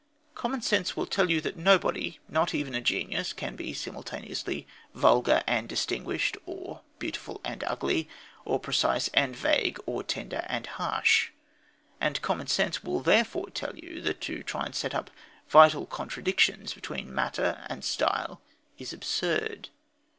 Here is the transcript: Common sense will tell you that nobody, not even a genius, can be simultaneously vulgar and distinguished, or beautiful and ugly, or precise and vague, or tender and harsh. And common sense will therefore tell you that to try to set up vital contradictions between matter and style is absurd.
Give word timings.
Common 0.33 0.63
sense 0.63 0.97
will 0.97 1.05
tell 1.05 1.29
you 1.29 1.41
that 1.41 1.57
nobody, 1.57 2.17
not 2.27 2.55
even 2.55 2.73
a 2.73 2.81
genius, 2.81 3.33
can 3.33 3.55
be 3.55 3.71
simultaneously 3.71 4.65
vulgar 4.95 5.43
and 5.45 5.69
distinguished, 5.69 6.37
or 6.47 6.81
beautiful 6.97 7.39
and 7.43 7.63
ugly, 7.65 8.09
or 8.43 8.59
precise 8.59 9.09
and 9.13 9.35
vague, 9.35 9.79
or 9.85 10.01
tender 10.01 10.43
and 10.47 10.65
harsh. 10.65 11.29
And 11.99 12.19
common 12.23 12.47
sense 12.47 12.83
will 12.83 13.01
therefore 13.01 13.51
tell 13.51 13.77
you 13.77 14.01
that 14.01 14.21
to 14.21 14.41
try 14.41 14.65
to 14.65 14.73
set 14.73 14.95
up 14.95 15.11
vital 15.47 15.85
contradictions 15.85 16.73
between 16.73 17.13
matter 17.13 17.63
and 17.69 17.83
style 17.85 18.41
is 18.79 18.93
absurd. 18.93 19.69